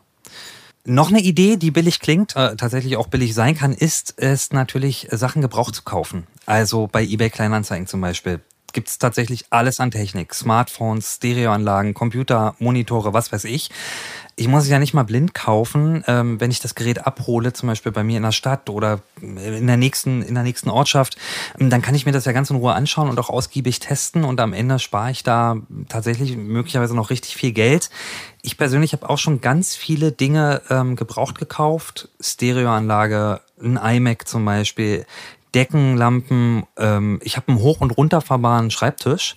Noch 0.85 1.11
eine 1.11 1.21
Idee, 1.21 1.57
die 1.57 1.71
billig 1.71 2.01
klingt, 2.01 2.35
äh, 2.35 2.57
tatsächlich 2.57 2.97
auch 2.97 3.07
billig 3.07 3.35
sein 3.35 3.55
kann, 3.55 3.73
ist 3.73 4.15
es 4.17 4.53
natürlich, 4.53 5.07
Sachen 5.13 5.41
gebraucht 5.41 5.77
zu 5.77 5.83
kaufen. 5.83 6.27
Also 6.45 6.89
bei 6.91 7.05
eBay 7.05 7.31
Kleinanzeigen 7.31 7.87
zum 7.87 8.01
Beispiel 8.01 8.41
gibt 8.73 8.89
es 8.89 8.99
tatsächlich 8.99 9.47
alles 9.51 9.81
an 9.81 9.91
Technik. 9.91 10.35
Smartphones, 10.35 11.17
Stereoanlagen, 11.17 11.95
Computer, 11.95 12.55
Monitore, 12.59 13.13
was 13.13 13.33
weiß 13.33 13.45
ich. 13.45 13.71
Ich 14.35 14.49
muss 14.49 14.65
es 14.65 14.71
ja 14.71 14.79
nicht 14.79 14.95
mal 14.95 15.03
blind 15.03 15.35
kaufen, 15.35 16.03
ähm, 16.07 16.41
wenn 16.41 16.51
ich 16.51 16.61
das 16.61 16.75
Gerät 16.75 17.07
abhole, 17.07 17.53
zum 17.53 17.69
Beispiel 17.69 17.93
bei 17.93 18.03
mir 18.03 18.17
in 18.17 18.23
der 18.23 18.33
Stadt 18.33 18.71
oder 18.71 19.01
in 19.21 19.67
der 19.67 19.77
nächsten, 19.77 20.23
in 20.23 20.35
der 20.35 20.43
nächsten 20.43 20.71
Ortschaft, 20.71 21.19
ähm, 21.61 21.69
dann 21.69 21.83
kann 21.83 21.95
ich 21.95 22.07
mir 22.07 22.13
das 22.13 22.25
ja 22.25 22.33
ganz 22.33 22.49
in 22.49 22.57
Ruhe 22.57 22.73
anschauen 22.73 23.11
und 23.11 23.21
auch 23.21 23.29
ausgiebig 23.29 23.79
testen 23.81 24.25
und 24.25 24.41
am 24.41 24.55
Ende 24.55 24.79
spare 24.79 25.11
ich 25.11 25.23
da 25.23 25.57
tatsächlich 25.89 26.37
möglicherweise 26.37 26.97
noch 26.97 27.11
richtig 27.11 27.37
viel 27.37 27.53
Geld. 27.53 27.91
Ich 28.41 28.57
persönlich 28.57 28.95
habe 28.95 29.09
auch 29.11 29.19
schon 29.19 29.43
ganz 29.43 29.77
viele 29.77 30.13
Dinge 30.13 30.63
ähm, 30.71 30.97
gebraucht 30.97 31.39
gekauft. 31.39 32.09
Stereoanlage, 32.19 33.41
ein 33.63 33.77
iMac 33.77 34.27
zum 34.27 34.45
Beispiel, 34.47 35.05
Deckenlampen. 35.55 36.65
Ähm, 36.77 37.21
ich 37.23 37.37
habe 37.37 37.49
einen 37.49 37.59
hoch- 37.61 37.81
und 37.81 37.91
runterfahrbaren 37.91 38.71
Schreibtisch. 38.71 39.37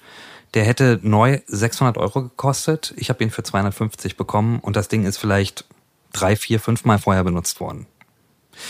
Der 0.54 0.64
hätte 0.64 1.00
neu 1.02 1.42
600 1.48 1.98
Euro 1.98 2.24
gekostet. 2.24 2.94
Ich 2.98 3.10
habe 3.10 3.24
ihn 3.24 3.30
für 3.30 3.44
250 3.44 4.16
bekommen 4.16 4.60
und 4.60 4.76
das 4.76 4.88
Ding 4.88 5.06
ist 5.06 5.18
vielleicht 5.18 5.66
drei, 6.14 6.36
vier, 6.36 6.60
fünf 6.60 6.86
Mal 6.86 6.98
vorher 6.98 7.24
benutzt 7.24 7.60
worden. 7.60 7.88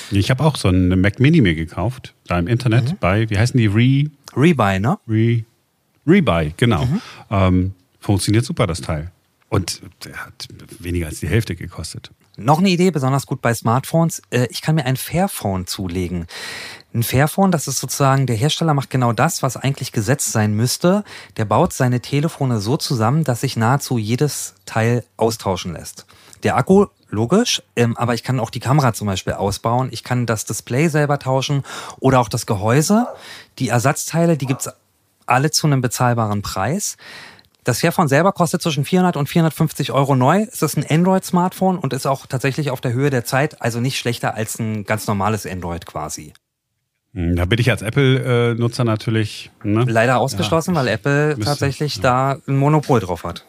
Ich 0.09 0.31
habe 0.31 0.43
auch 0.43 0.55
so 0.55 0.67
einen 0.67 0.99
Mac 0.99 1.19
Mini 1.19 1.41
mir 1.41 1.53
gekauft, 1.53 2.15
da 2.27 2.39
im 2.39 2.47
Internet 2.47 2.93
mhm. 2.93 2.97
bei, 2.99 3.29
wie 3.29 3.37
heißen 3.37 3.57
die? 3.57 3.67
Re... 3.67 4.09
Rebuy, 4.35 4.79
ne? 4.79 4.97
Re... 5.07 5.43
Rebuy, 6.07 6.53
genau. 6.57 6.85
Mhm. 6.85 7.01
Ähm, 7.29 7.73
funktioniert 7.99 8.45
super, 8.45 8.65
das 8.65 8.81
Teil. 8.81 9.11
Und 9.49 9.81
der 10.03 10.25
hat 10.25 10.47
weniger 10.79 11.07
als 11.07 11.19
die 11.19 11.27
Hälfte 11.27 11.55
gekostet. 11.55 12.11
Noch 12.37 12.59
eine 12.59 12.69
Idee, 12.69 12.91
besonders 12.91 13.25
gut 13.25 13.41
bei 13.41 13.53
Smartphones. 13.53 14.21
Äh, 14.29 14.47
ich 14.49 14.61
kann 14.61 14.75
mir 14.75 14.85
ein 14.85 14.97
Fairphone 14.97 15.67
zulegen. 15.67 16.27
Ein 16.93 17.03
Fairphone, 17.03 17.51
das 17.51 17.67
ist 17.67 17.79
sozusagen, 17.79 18.25
der 18.25 18.35
Hersteller 18.35 18.73
macht 18.73 18.89
genau 18.89 19.13
das, 19.13 19.41
was 19.41 19.57
eigentlich 19.57 19.91
gesetzt 19.91 20.31
sein 20.31 20.53
müsste. 20.53 21.03
Der 21.37 21.45
baut 21.45 21.71
seine 21.73 22.01
Telefone 22.01 22.59
so 22.59 22.77
zusammen, 22.77 23.23
dass 23.23 23.41
sich 23.41 23.55
nahezu 23.55 23.97
jedes 23.97 24.55
Teil 24.65 25.05
austauschen 25.17 25.73
lässt. 25.73 26.05
Der 26.43 26.57
Akku, 26.57 26.87
logisch, 27.09 27.63
ähm, 27.75 27.95
aber 27.97 28.13
ich 28.13 28.23
kann 28.23 28.39
auch 28.39 28.49
die 28.49 28.59
Kamera 28.59 28.93
zum 28.93 29.07
Beispiel 29.07 29.33
ausbauen. 29.33 29.89
Ich 29.91 30.03
kann 30.03 30.25
das 30.25 30.45
Display 30.45 30.89
selber 30.89 31.19
tauschen 31.19 31.63
oder 31.99 32.19
auch 32.19 32.29
das 32.29 32.45
Gehäuse. 32.45 33.07
Die 33.59 33.69
Ersatzteile, 33.69 34.37
die 34.37 34.45
gibt's 34.45 34.69
alle 35.25 35.51
zu 35.51 35.67
einem 35.67 35.81
bezahlbaren 35.81 36.41
Preis. 36.41 36.97
Das 37.65 37.79
Fairphone 37.79 38.07
selber 38.07 38.31
kostet 38.31 38.61
zwischen 38.61 38.85
400 38.85 39.17
und 39.17 39.27
450 39.27 39.91
Euro 39.91 40.15
neu. 40.15 40.45
Es 40.51 40.61
ist 40.61 40.77
ein 40.77 40.85
Android-Smartphone 40.87 41.79
und 41.79 41.93
ist 41.93 42.05
auch 42.05 42.27
tatsächlich 42.27 42.69
auf 42.69 42.79
der 42.79 42.93
Höhe 42.93 43.09
der 43.09 43.25
Zeit, 43.25 43.59
also 43.59 43.79
nicht 43.79 43.97
schlechter 43.97 44.35
als 44.35 44.59
ein 44.59 44.83
ganz 44.83 45.07
normales 45.07 45.47
Android 45.47 45.87
quasi. 45.87 46.33
Hm, 47.13 47.35
da 47.35 47.45
bin 47.45 47.57
ich 47.57 47.71
als 47.71 47.81
Apple-Nutzer 47.81 48.83
natürlich 48.83 49.49
ne? 49.63 49.83
leider 49.87 50.19
ausgeschlossen, 50.19 50.75
ja, 50.75 50.81
weil 50.81 50.89
Apple 50.89 51.29
müsste, 51.29 51.43
tatsächlich 51.43 51.95
ja. 51.95 52.01
da 52.03 52.37
ein 52.47 52.55
Monopol 52.55 52.99
drauf 52.99 53.23
hat. 53.23 53.43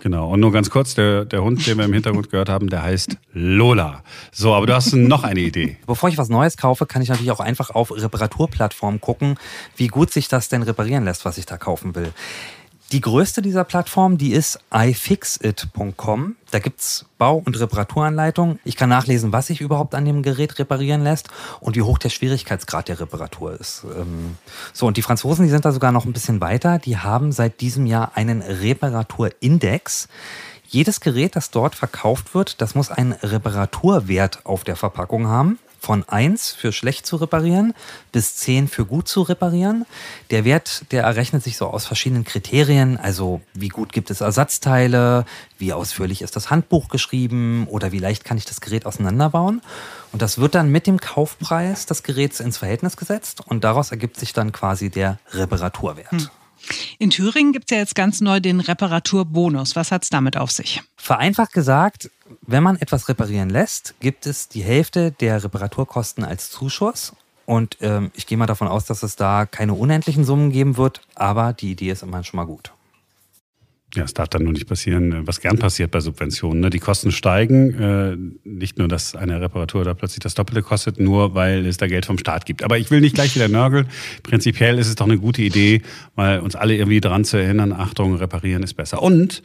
Genau. 0.00 0.30
Und 0.30 0.40
nur 0.40 0.52
ganz 0.52 0.70
kurz, 0.70 0.94
der, 0.94 1.26
der 1.26 1.42
Hund, 1.42 1.66
den 1.66 1.76
wir 1.76 1.84
im 1.84 1.92
Hintergrund 1.92 2.30
gehört 2.30 2.48
haben, 2.48 2.70
der 2.70 2.82
heißt 2.82 3.18
Lola. 3.34 4.04
So, 4.32 4.54
aber 4.54 4.66
du 4.66 4.74
hast 4.74 4.94
noch 4.94 5.24
eine 5.24 5.40
Idee. 5.40 5.76
Bevor 5.86 6.08
ich 6.08 6.16
was 6.16 6.30
Neues 6.30 6.56
kaufe, 6.56 6.86
kann 6.86 7.02
ich 7.02 7.10
natürlich 7.10 7.32
auch 7.32 7.40
einfach 7.40 7.68
auf 7.70 7.92
Reparaturplattformen 7.94 9.02
gucken, 9.02 9.36
wie 9.76 9.88
gut 9.88 10.10
sich 10.10 10.28
das 10.28 10.48
denn 10.48 10.62
reparieren 10.62 11.04
lässt, 11.04 11.26
was 11.26 11.36
ich 11.36 11.44
da 11.44 11.58
kaufen 11.58 11.94
will. 11.94 12.12
Die 12.90 13.02
größte 13.02 13.42
dieser 13.42 13.64
Plattformen, 13.64 14.16
die 14.16 14.32
ist 14.32 14.60
ifixit.com. 14.72 16.36
Da 16.50 16.58
gibt's 16.58 17.04
Bau- 17.18 17.42
und 17.44 17.60
Reparaturanleitungen. 17.60 18.60
Ich 18.64 18.76
kann 18.76 18.88
nachlesen, 18.88 19.30
was 19.30 19.48
sich 19.48 19.60
überhaupt 19.60 19.94
an 19.94 20.06
dem 20.06 20.22
Gerät 20.22 20.58
reparieren 20.58 21.02
lässt 21.02 21.28
und 21.60 21.76
wie 21.76 21.82
hoch 21.82 21.98
der 21.98 22.08
Schwierigkeitsgrad 22.08 22.88
der 22.88 22.98
Reparatur 22.98 23.60
ist. 23.60 23.84
Ähm, 23.94 24.38
so, 24.72 24.86
und 24.86 24.96
die 24.96 25.02
Franzosen, 25.02 25.44
die 25.44 25.50
sind 25.50 25.66
da 25.66 25.72
sogar 25.72 25.92
noch 25.92 26.06
ein 26.06 26.14
bisschen 26.14 26.40
weiter. 26.40 26.78
Die 26.78 26.96
haben 26.96 27.30
seit 27.30 27.60
diesem 27.60 27.84
Jahr 27.84 28.12
einen 28.14 28.40
Reparaturindex. 28.40 30.08
Jedes 30.66 31.00
Gerät, 31.00 31.36
das 31.36 31.50
dort 31.50 31.74
verkauft 31.74 32.34
wird, 32.34 32.62
das 32.62 32.74
muss 32.74 32.90
einen 32.90 33.12
Reparaturwert 33.12 34.46
auf 34.46 34.64
der 34.64 34.76
Verpackung 34.76 35.26
haben 35.26 35.58
von 35.78 36.08
1 36.08 36.50
für 36.50 36.72
schlecht 36.72 37.06
zu 37.06 37.16
reparieren 37.16 37.74
bis 38.12 38.36
10 38.36 38.68
für 38.68 38.84
gut 38.84 39.08
zu 39.08 39.22
reparieren. 39.22 39.86
Der 40.30 40.44
Wert, 40.44 40.84
der 40.90 41.04
errechnet 41.04 41.42
sich 41.42 41.56
so 41.56 41.66
aus 41.66 41.86
verschiedenen 41.86 42.24
Kriterien, 42.24 42.96
also 42.96 43.40
wie 43.54 43.68
gut 43.68 43.92
gibt 43.92 44.10
es 44.10 44.20
Ersatzteile, 44.20 45.24
wie 45.58 45.72
ausführlich 45.72 46.22
ist 46.22 46.36
das 46.36 46.50
Handbuch 46.50 46.88
geschrieben 46.88 47.66
oder 47.68 47.92
wie 47.92 47.98
leicht 47.98 48.24
kann 48.24 48.38
ich 48.38 48.44
das 48.44 48.60
Gerät 48.60 48.86
auseinanderbauen. 48.86 49.60
Und 50.12 50.22
das 50.22 50.38
wird 50.38 50.54
dann 50.54 50.70
mit 50.70 50.86
dem 50.86 51.00
Kaufpreis 51.00 51.86
des 51.86 52.02
Geräts 52.02 52.40
ins 52.40 52.58
Verhältnis 52.58 52.96
gesetzt 52.96 53.42
und 53.46 53.64
daraus 53.64 53.90
ergibt 53.90 54.18
sich 54.18 54.32
dann 54.32 54.52
quasi 54.52 54.90
der 54.90 55.18
Reparaturwert. 55.32 56.10
Hm. 56.10 56.28
In 56.98 57.10
Thüringen 57.10 57.52
gibt 57.52 57.70
es 57.70 57.74
ja 57.74 57.78
jetzt 57.78 57.94
ganz 57.94 58.20
neu 58.20 58.40
den 58.40 58.60
Reparaturbonus. 58.60 59.76
Was 59.76 59.92
hat 59.92 60.02
es 60.02 60.10
damit 60.10 60.36
auf 60.36 60.50
sich? 60.50 60.82
Vereinfacht 60.96 61.52
gesagt, 61.52 62.10
wenn 62.46 62.62
man 62.62 62.76
etwas 62.76 63.08
reparieren 63.08 63.50
lässt, 63.50 63.94
gibt 64.00 64.26
es 64.26 64.48
die 64.48 64.62
Hälfte 64.62 65.12
der 65.12 65.42
Reparaturkosten 65.42 66.24
als 66.24 66.50
Zuschuss. 66.50 67.14
Und 67.46 67.78
ähm, 67.80 68.10
ich 68.14 68.26
gehe 68.26 68.36
mal 68.36 68.46
davon 68.46 68.68
aus, 68.68 68.84
dass 68.84 69.02
es 69.02 69.16
da 69.16 69.46
keine 69.46 69.74
unendlichen 69.74 70.24
Summen 70.24 70.50
geben 70.52 70.76
wird, 70.76 71.00
aber 71.14 71.54
die 71.54 71.70
Idee 71.70 71.90
ist 71.90 72.02
immerhin 72.02 72.24
schon 72.24 72.36
mal 72.36 72.44
gut. 72.44 72.72
Ja, 73.94 74.04
es 74.04 74.12
darf 74.12 74.28
dann 74.28 74.44
nur 74.44 74.52
nicht 74.52 74.68
passieren, 74.68 75.26
was 75.26 75.40
gern 75.40 75.58
passiert 75.58 75.90
bei 75.90 76.00
Subventionen. 76.00 76.60
Ne? 76.60 76.68
Die 76.68 76.78
Kosten 76.78 77.10
steigen, 77.10 77.72
äh, 77.72 78.16
nicht 78.44 78.76
nur, 78.76 78.86
dass 78.86 79.16
eine 79.16 79.40
Reparatur 79.40 79.82
da 79.82 79.94
plötzlich 79.94 80.20
das 80.20 80.34
Doppelte 80.34 80.62
kostet, 80.62 81.00
nur 81.00 81.34
weil 81.34 81.64
es 81.64 81.78
da 81.78 81.86
Geld 81.86 82.04
vom 82.04 82.18
Staat 82.18 82.44
gibt. 82.44 82.62
Aber 82.62 82.76
ich 82.76 82.90
will 82.90 83.00
nicht 83.00 83.14
gleich 83.14 83.34
wieder 83.34 83.48
nörgeln. 83.48 83.88
Prinzipiell 84.22 84.78
ist 84.78 84.88
es 84.88 84.96
doch 84.96 85.06
eine 85.06 85.16
gute 85.16 85.40
Idee, 85.40 85.80
mal 86.16 86.40
uns 86.40 86.54
alle 86.54 86.76
irgendwie 86.76 87.00
dran 87.00 87.24
zu 87.24 87.38
erinnern, 87.38 87.72
Achtung, 87.72 88.14
reparieren 88.16 88.62
ist 88.62 88.74
besser. 88.74 89.02
Und 89.02 89.42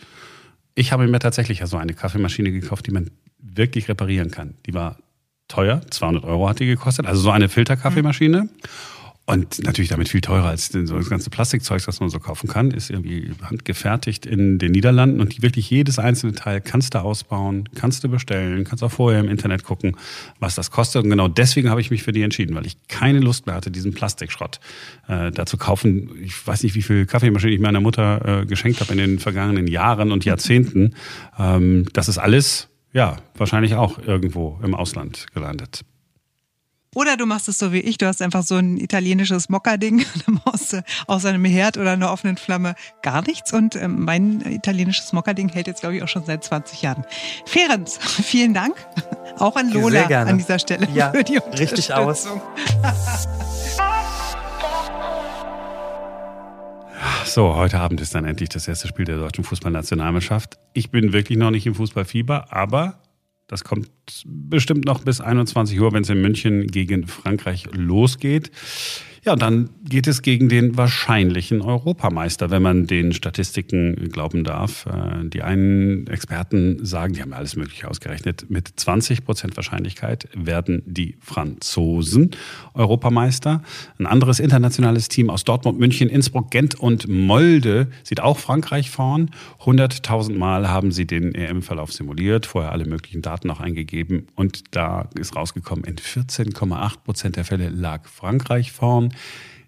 ich 0.76 0.92
habe 0.92 1.08
mir 1.08 1.20
tatsächlich 1.20 1.62
so 1.66 1.78
eine 1.78 1.94
Kaffeemaschine 1.94 2.52
gekauft, 2.52 2.88
die 2.88 2.92
man 2.92 3.12
wirklich 3.38 3.88
reparieren 3.90 4.32
kann. 4.32 4.56
Die 4.66 4.74
war 4.74 4.98
teuer, 5.48 5.82
200 5.90 6.24
Euro 6.24 6.50
hat 6.50 6.60
die 6.60 6.66
gekostet, 6.66 7.06
also 7.06 7.22
so 7.22 7.32
eine 7.32 7.50
Filterkaffeemaschine. 7.50 8.44
Mhm. 8.44 8.50
Und 9.26 9.64
natürlich 9.64 9.90
damit 9.90 10.10
viel 10.10 10.20
teurer 10.20 10.50
als 10.50 10.68
so 10.68 10.98
das 10.98 11.10
ganze 11.10 11.30
Plastikzeug, 11.30 11.86
das 11.86 12.02
man 12.02 12.10
so 12.10 12.20
kaufen 12.20 12.50
kann, 12.50 12.72
ist 12.72 12.90
irgendwie 12.90 13.32
handgefertigt 13.42 14.26
in 14.26 14.60
den 14.60 14.74
Niederlanden 14.74 15.22
und 15.22 15.42
wirklich 15.42 15.70
jedes 15.70 15.98
einzelne 15.98 16.34
Teil 16.34 16.60
kannst 16.60 16.94
du 16.94 17.00
ausbauen, 17.00 17.70
kannst 17.74 18.04
du 18.04 18.10
bestellen, 18.10 18.66
kannst 18.66 18.84
auch 18.84 18.92
vorher 18.92 19.22
im 19.22 19.30
Internet 19.30 19.64
gucken, 19.64 19.96
was 20.40 20.56
das 20.56 20.72
kostet. 20.72 21.06
Und 21.06 21.10
genau 21.10 21.30
deswegen 21.30 21.70
habe 21.70 21.80
ich 21.80 21.90
mich 21.90 22.04
für 22.04 22.12
die 22.12 22.22
entschieden, 22.22 22.54
weil 22.54 22.66
ich 22.66 22.76
keine 22.90 23.22
Lust 23.22 23.46
mehr 23.46 23.56
hatte, 23.56 23.72
diesen 23.72 23.94
Plastikschrott 23.94 24.60
äh, 25.08 25.32
da 25.32 25.46
zu 25.46 25.56
kaufen. 25.56 26.10
Ich 26.22 26.46
weiß 26.46 26.64
nicht, 26.64 26.76
wie 26.76 26.82
viel 26.82 27.06
Kaffeemaschinen 27.06 27.56
ich 27.56 27.62
meiner 27.62 27.80
Mutter 27.80 28.42
äh, 28.42 28.46
geschenkt 28.46 28.82
habe 28.82 28.92
in 28.92 28.98
den 28.98 29.20
vergangenen 29.20 29.68
Jahren 29.68 30.12
und 30.12 30.26
Jahrzehnten. 30.26 30.96
Ähm, 31.40 31.86
das 31.94 32.10
ist 32.10 32.18
alles, 32.18 32.68
ja, 32.92 33.16
wahrscheinlich 33.38 33.76
auch 33.76 34.00
irgendwo 34.06 34.60
im 34.62 34.76
Ausland 34.76 35.28
gelandet. 35.34 35.86
Oder 36.96 37.18
du 37.18 37.26
machst 37.26 37.48
es 37.48 37.58
so 37.58 37.72
wie 37.72 37.80
ich, 37.80 37.98
du 37.98 38.08
hast 38.08 38.22
einfach 38.22 38.44
so 38.44 38.56
ein 38.56 38.78
italienisches 38.78 39.50
Mockerding, 39.50 40.06
dann 40.26 40.42
machst 40.46 40.74
du 40.74 40.84
aus 41.08 41.26
einem 41.26 41.46
Herd 41.46 41.78
oder 41.78 41.92
einer 41.92 42.12
offenen 42.12 42.38
Flamme 42.38 42.76
gar 43.02 43.22
nichts. 43.22 43.54
Und 43.54 43.76
ähm, 43.76 44.04
mein 44.04 44.42
italienisches 44.42 45.14
Mockerding 45.14 45.50
hält 45.50 45.68
jetzt, 45.68 45.82
glaube 45.82 45.96
ich, 45.96 46.04
auch 46.04 46.08
schon 46.08 46.26
seit 46.26 46.44
20 46.44 46.82
Jahren. 46.82 47.06
Ferenc, 47.46 47.90
vielen 48.02 48.54
Dank. 48.54 48.76
Auch 49.38 49.56
an 49.56 49.72
Lola 49.72 50.04
an 50.04 50.38
dieser 50.38 50.60
Stelle 50.60 50.88
ja, 50.94 51.12
für 51.12 51.24
die 51.24 51.38
Richtig 51.38 51.94
aus. 51.94 52.28
So, 57.26 57.56
heute 57.56 57.80
Abend 57.80 58.00
ist 58.00 58.14
dann 58.14 58.26
endlich 58.26 58.50
das 58.50 58.68
erste 58.68 58.88
Spiel 58.88 59.06
der 59.06 59.18
deutschen 59.18 59.44
Fußballnationalmannschaft. 59.44 60.60
Ich 60.74 60.92
bin 60.92 61.14
wirklich 61.14 61.38
noch 61.38 61.50
nicht 61.50 61.66
im 61.66 61.74
Fußballfieber, 61.74 62.54
aber 62.54 63.00
das 63.48 63.64
kommt 63.64 63.90
bestimmt 64.26 64.86
noch 64.86 65.04
bis 65.04 65.22
21 65.22 65.80
Uhr, 65.80 65.94
wenn 65.94 66.04
es 66.04 66.10
in 66.10 66.22
München 66.22 66.68
gegen 66.68 67.08
Frankreich 67.08 67.68
losgeht. 67.72 68.52
Ja, 69.26 69.38
dann 69.38 69.70
geht 69.86 70.08
es 70.08 70.22
gegen 70.22 70.50
den 70.50 70.76
wahrscheinlichen 70.76 71.62
Europameister, 71.62 72.52
wenn 72.52 72.62
man 72.62 72.88
den 72.88 73.14
Statistiken 73.14 74.10
glauben 74.12 74.44
darf. 74.44 74.86
Äh, 74.86 75.30
die 75.30 75.42
einen 75.44 76.08
Experten 76.08 76.84
sagen, 76.84 77.14
die 77.14 77.22
haben 77.22 77.32
alles 77.32 77.56
Mögliche 77.56 77.90
ausgerechnet, 77.90 78.50
mit 78.50 78.68
20 78.76 79.24
Prozent 79.24 79.56
Wahrscheinlichkeit 79.56 80.28
werden 80.36 80.84
die 80.86 81.16
Franzosen 81.22 82.32
Europameister. 82.74 83.62
Ein 83.98 84.08
anderes 84.08 84.42
internationales 84.42 85.08
Team 85.08 85.30
aus 85.30 85.46
Dortmund, 85.46 85.80
München, 85.80 86.10
Innsbruck, 86.10 86.52
Gent 86.52 86.78
und 86.78 87.08
Molde 87.08 87.88
sieht 88.04 88.20
auch 88.20 88.40
Frankreich 88.40 88.90
vorn. 88.90 89.32
100.000 89.62 90.38
Mal 90.38 90.68
haben 90.68 90.92
sie 90.92 91.08
den 91.08 91.34
EM-Verlauf 91.34 91.94
simuliert, 91.94 92.46
vorher 92.46 92.74
alle 92.74 92.86
möglichen 92.86 93.22
Daten 93.22 93.50
auch 93.50 93.62
eingegeben 93.62 93.93
und 94.36 94.76
da 94.76 95.10
ist 95.18 95.36
rausgekommen, 95.36 95.86
in 95.86 95.98
14,8 95.98 97.04
Prozent 97.04 97.36
der 97.36 97.46
Fälle 97.46 97.70
lag 97.70 98.08
Frankreich 98.08 98.72
vorn. 98.72 99.14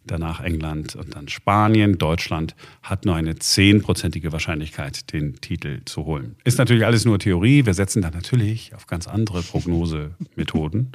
Danach 0.07 0.41
England 0.41 0.95
und 0.95 1.15
dann 1.15 1.27
Spanien. 1.27 1.97
Deutschland 1.97 2.55
hat 2.83 3.05
nur 3.05 3.15
eine 3.15 3.35
zehnprozentige 3.35 4.31
Wahrscheinlichkeit, 4.31 5.11
den 5.13 5.35
Titel 5.41 5.81
zu 5.85 6.05
holen. 6.05 6.35
Ist 6.43 6.57
natürlich 6.57 6.85
alles 6.85 7.05
nur 7.05 7.19
Theorie. 7.19 7.65
Wir 7.65 7.73
setzen 7.73 8.01
da 8.01 8.11
natürlich 8.11 8.73
auf 8.75 8.87
ganz 8.87 9.07
andere 9.07 9.41
Prognosemethoden. 9.41 10.91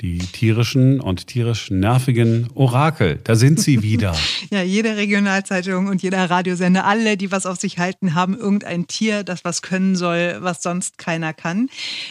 Die 0.00 0.18
tierischen 0.18 0.98
und 0.98 1.26
tierisch 1.26 1.70
nervigen 1.70 2.48
Orakel, 2.54 3.20
da 3.22 3.34
sind 3.34 3.60
sie 3.60 3.82
wieder. 3.82 4.16
ja, 4.50 4.62
jede 4.62 4.96
Regionalzeitung 4.96 5.88
und 5.88 6.02
jeder 6.02 6.30
Radiosender, 6.30 6.86
alle, 6.86 7.18
die 7.18 7.30
was 7.30 7.44
auf 7.44 7.58
sich 7.58 7.78
halten, 7.78 8.14
haben 8.14 8.34
irgendein 8.34 8.86
Tier, 8.86 9.24
das 9.24 9.44
was 9.44 9.60
können 9.60 9.96
soll, 9.96 10.38
was 10.40 10.62
sonst 10.62 10.96
keiner 10.96 11.34
kann. 11.34 11.68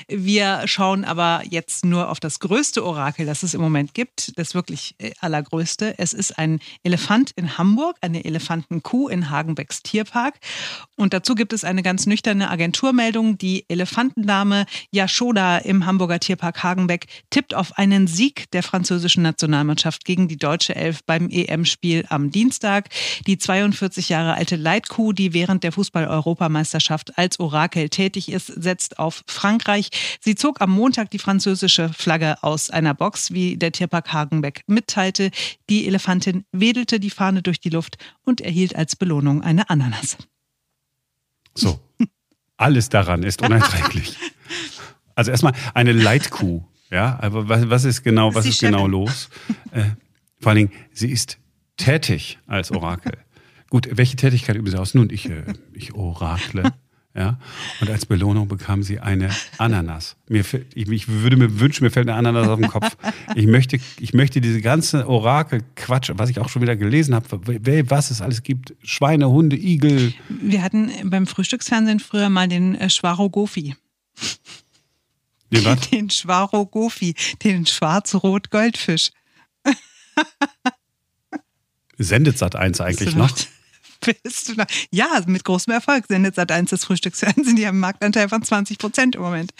Wir 0.07 0.61
schauen 0.65 1.03
aber 1.03 1.41
jetzt 1.49 1.83
nur 1.83 2.09
auf 2.09 2.19
das 2.19 2.39
größte 2.39 2.85
Orakel, 2.85 3.25
das 3.25 3.41
es 3.41 3.55
im 3.55 3.61
Moment 3.61 3.95
gibt, 3.95 4.37
das 4.37 4.53
wirklich 4.53 4.93
äh, 4.99 5.11
allergrößte. 5.19 5.95
Es 5.97 6.13
ist 6.13 6.28
ein 6.31 6.59
Elefant 6.83 7.31
in 7.35 7.57
Hamburg, 7.57 7.97
eine 8.01 8.25
Elefantenkuh 8.25 9.07
in 9.07 9.29
Hagenbecks 9.29 9.83
Tierpark. 9.83 10.35
Und 10.95 11.13
dazu 11.13 11.35
gibt 11.35 11.53
es 11.53 11.63
eine 11.63 11.83
ganz 11.83 12.05
nüchterne 12.05 12.49
Agenturmeldung. 12.49 13.37
Die 13.37 13.65
Elefantendame 13.69 14.65
Yashoda 14.91 15.57
im 15.59 15.85
Hamburger 15.85 16.19
Tierpark 16.19 16.63
Hagenbeck 16.63 17.07
tippt 17.29 17.53
auf 17.53 17.77
einen 17.77 18.07
Sieg 18.07 18.51
der 18.51 18.63
französischen 18.63 19.23
Nationalmannschaft 19.23 20.05
gegen 20.05 20.27
die 20.27 20.37
deutsche 20.37 20.75
Elf 20.75 21.03
beim 21.05 21.29
EM-Spiel 21.29 22.05
am 22.09 22.31
Dienstag. 22.31 22.89
Die 23.27 23.37
42 23.37 24.09
Jahre 24.09 24.33
alte 24.35 24.55
Leitkuh, 24.55 25.13
die 25.13 25.33
während 25.33 25.63
der 25.63 25.71
Fußball-Europameisterschaft 25.71 27.17
als 27.17 27.39
Orakel 27.39 27.89
tätig 27.89 28.31
ist, 28.31 28.47
setzt 28.47 28.99
auf 28.99 29.23
Frankreich. 29.27 29.89
Sie 30.19 30.35
zog 30.35 30.61
am 30.61 30.71
Montag 30.71 31.11
die 31.11 31.19
französische 31.19 31.89
Flagge 31.89 32.41
aus 32.41 32.69
einer 32.69 32.93
Box, 32.93 33.31
wie 33.31 33.57
der 33.57 33.71
Tierpark 33.71 34.11
Hagenbeck 34.11 34.63
mitteilte. 34.67 35.31
Die 35.69 35.85
Elefantin 36.19 36.45
wedelte 36.51 36.99
die 36.99 37.09
Fahne 37.09 37.41
durch 37.41 37.59
die 37.59 37.69
Luft 37.69 37.97
und 38.23 38.41
erhielt 38.41 38.75
als 38.75 38.95
Belohnung 38.95 39.41
eine 39.41 39.69
Ananas. 39.69 40.17
So, 41.55 41.79
alles 42.57 42.89
daran 42.89 43.23
ist 43.23 43.41
unerträglich. 43.41 44.17
Also 45.15 45.31
erstmal 45.31 45.53
eine 45.73 45.91
Leitkuh. 45.91 46.63
Ja, 46.91 47.19
aber 47.21 47.47
was, 47.49 47.69
was 47.69 47.83
ist 47.85 48.03
genau, 48.03 48.33
was 48.33 48.45
ist, 48.45 48.55
ist 48.55 48.61
genau 48.61 48.87
los? 48.87 49.29
Äh, 49.71 49.83
vor 50.39 50.51
allen 50.51 50.69
Dingen, 50.69 50.71
sie 50.91 51.11
ist 51.11 51.37
tätig 51.77 52.39
als 52.47 52.71
Orakel. 52.71 53.17
Gut, 53.69 53.89
welche 53.91 54.15
Tätigkeit 54.15 54.55
üben 54.55 54.71
sie 54.71 54.79
aus? 54.79 54.95
Nun, 54.95 55.09
ich, 55.11 55.29
äh, 55.29 55.43
ich 55.73 55.93
orakle. 55.93 56.73
Ja, 57.19 57.37
und 57.81 57.89
als 57.89 58.05
Belohnung 58.05 58.47
bekam 58.47 58.81
sie 58.81 59.01
eine 59.01 59.29
Ananas. 59.57 60.15
Mir, 60.29 60.45
ich, 60.73 60.87
ich 60.87 61.07
würde 61.09 61.35
mir 61.35 61.59
wünschen, 61.59 61.83
mir 61.83 61.91
fällt 61.91 62.07
eine 62.07 62.17
Ananas 62.17 62.47
auf 62.47 62.57
den 62.57 62.69
Kopf. 62.69 62.95
Ich 63.35 63.45
möchte, 63.45 63.77
ich 63.99 64.13
möchte 64.13 64.39
diese 64.39 64.61
ganze 64.61 65.05
Orakel-Quatsch, 65.05 66.11
was 66.15 66.29
ich 66.29 66.39
auch 66.39 66.47
schon 66.47 66.61
wieder 66.61 66.77
gelesen 66.77 67.13
habe, 67.13 67.27
was 67.89 68.09
es 68.09 68.21
alles 68.21 68.41
gibt, 68.41 68.73
Schweine, 68.83 69.29
Hunde, 69.29 69.57
Igel. 69.57 70.13
Wir 70.29 70.63
hatten 70.63 70.91
beim 71.03 71.27
Frühstücksfernsehen 71.27 71.99
früher 71.99 72.29
mal 72.29 72.47
den 72.47 72.75
äh, 72.75 72.89
Schwarogofi. 72.89 73.75
Den 75.51 75.65
was? 75.65 75.89
Den 75.89 76.09
Schwarogofi, 76.09 77.15
den 77.43 77.65
schwarz-rot-Goldfisch. 77.65 79.11
Sendet 81.97 82.37
Sat 82.37 82.55
1 82.55 82.79
eigentlich 82.79 83.13
noch? 83.15 83.29
Bist? 84.23 84.55
Ja, 84.91 85.21
mit 85.25 85.43
großem 85.43 85.73
Erfolg 85.73 86.05
sendet 86.07 86.35
Sat 86.35 86.51
1 86.51 86.69
das 86.69 86.85
Frühstücksfernsehen. 86.85 87.55
Die 87.55 87.67
haben 87.67 87.75
einen 87.75 87.81
Marktanteil 87.81 88.29
von 88.29 88.41
20 88.41 88.77
Prozent 88.77 89.15
im 89.15 89.21
Moment. 89.21 89.51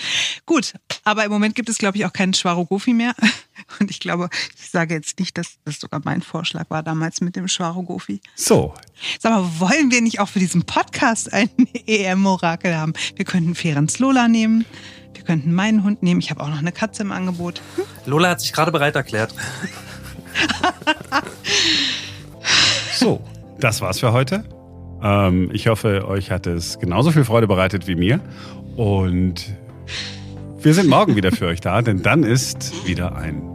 Gut, 0.46 0.74
aber 1.04 1.26
im 1.26 1.32
Moment 1.32 1.56
gibt 1.56 1.70
es, 1.70 1.78
glaube 1.78 1.98
ich, 1.98 2.06
auch 2.06 2.14
keinen 2.14 2.34
Schwarogofi 2.34 2.94
mehr. 2.94 3.14
Und 3.80 3.92
ich 3.92 4.00
glaube, 4.00 4.30
ich 4.58 4.70
sage 4.70 4.94
jetzt 4.94 5.20
nicht, 5.20 5.38
dass 5.38 5.58
das 5.66 5.80
sogar 5.80 6.02
mein 6.04 6.22
Vorschlag 6.22 6.70
war 6.70 6.84
damals 6.84 7.22
mit 7.22 7.36
dem 7.36 7.48
Schwarogofi. 7.48 8.22
So. 8.36 8.74
Sag 9.20 9.32
mal, 9.32 9.60
wollen 9.60 9.92
wir 9.92 10.02
nicht 10.02 10.20
auch 10.20 10.30
für 10.30 10.40
diesen 10.40 10.64
Podcast 10.64 11.34
einen 11.34 11.50
EM-Orakel 11.88 12.76
haben? 12.76 12.94
Wir 13.16 13.26
könnten 13.26 13.56
Ferenc 13.56 14.00
Lola 14.00 14.28
nehmen. 14.28 14.66
Wir 15.14 15.24
könnten 15.24 15.54
meinen 15.54 15.84
Hund 15.84 16.02
nehmen. 16.02 16.22
Ich 16.22 16.32
habe 16.32 16.42
auch 16.42 16.50
noch 16.50 16.60
eine 16.60 16.72
Katze 16.72 17.04
im 17.04 17.12
Angebot. 17.12 17.62
Lola 18.06 18.30
hat 18.30 18.42
sich 18.42 18.54
gerade 18.54 18.72
bereit 18.72 18.96
erklärt. 18.96 19.34
so, 22.98 23.22
das 23.60 23.82
war's 23.82 24.00
für 24.00 24.14
heute. 24.14 24.44
Ähm, 25.02 25.50
ich 25.54 25.68
hoffe, 25.68 26.08
euch 26.08 26.32
hat 26.32 26.48
es 26.48 26.80
genauso 26.80 27.12
viel 27.12 27.24
Freude 27.24 27.48
bereitet 27.48 27.88
wie 27.88 27.96
mir. 27.96 28.20
Und 28.76 29.54
wir 30.62 30.74
sind 30.74 30.90
morgen 30.90 31.16
wieder 31.16 31.32
für 31.32 31.48
euch 31.48 31.62
da, 31.62 31.82
denn 31.82 32.02
dann 32.02 32.24
ist 32.24 32.86
wieder 32.86 33.16
ein 33.16 33.54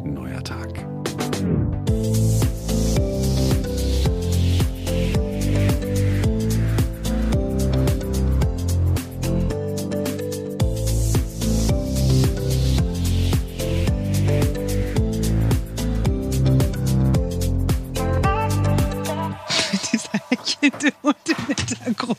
hechelnde 20.84 20.92
Hund 21.02 21.16
im 21.28 21.47
Hintergrund. 21.47 22.18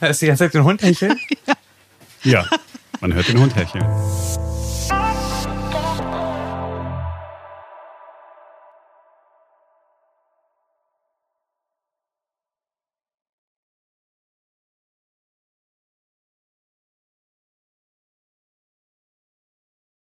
Ist 0.00 0.22
die 0.22 0.26
ganze 0.26 0.44
Zeit 0.44 0.54
den 0.54 0.64
Hund 0.64 0.82
hecheln? 0.82 1.18
Ja. 2.26 2.40
ja, 2.40 2.58
man 3.02 3.12
hört 3.12 3.28
den 3.28 3.38
Hund 3.38 3.54
hecheln. 3.54 3.84